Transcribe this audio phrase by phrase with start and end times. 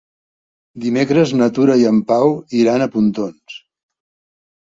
[0.85, 3.61] Dimecres na Tura i en Pau iran a Pontons.